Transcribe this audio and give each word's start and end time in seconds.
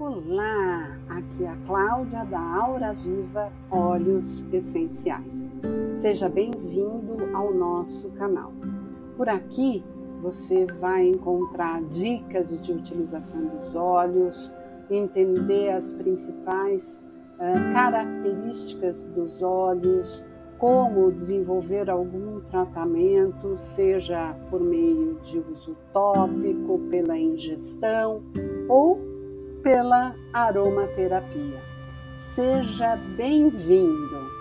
Olá, 0.00 0.96
aqui 1.10 1.44
é 1.44 1.48
a 1.48 1.56
Cláudia 1.66 2.24
da 2.24 2.40
Aura 2.40 2.94
Viva 2.94 3.52
Óleos 3.70 4.42
Essenciais. 4.50 5.46
Seja 5.92 6.26
bem-vindo 6.26 7.18
ao 7.34 7.52
nosso 7.52 8.08
canal. 8.12 8.50
Por 9.14 9.28
aqui 9.28 9.84
você 10.22 10.64
vai 10.80 11.06
encontrar 11.06 11.82
dicas 11.82 12.58
de 12.62 12.72
utilização 12.72 13.44
dos 13.44 13.76
óleos, 13.76 14.50
entender 14.90 15.68
as 15.72 15.92
principais 15.92 17.06
uh, 17.34 17.74
características 17.74 19.02
dos 19.02 19.42
óleos, 19.42 20.24
como 20.56 21.12
desenvolver 21.12 21.90
algum 21.90 22.40
tratamento, 22.50 23.54
seja 23.58 24.34
por 24.48 24.62
meio 24.62 25.20
de 25.20 25.40
uso 25.40 25.76
tópico, 25.92 26.78
pela 26.88 27.18
ingestão 27.18 28.22
ou 28.66 29.09
pela 29.62 30.14
aromaterapia. 30.32 31.60
Seja 32.34 32.96
bem-vindo! 33.16 34.39